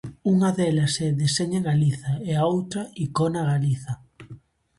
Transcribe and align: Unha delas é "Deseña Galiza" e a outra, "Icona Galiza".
Unha 0.33 0.49
delas 0.59 0.93
é 1.05 1.07
"Deseña 1.21 1.61
Galiza" 1.69 2.11
e 2.29 2.31
a 2.41 2.43
outra, 2.55 2.81
"Icona 3.05 3.41
Galiza". 3.51 3.93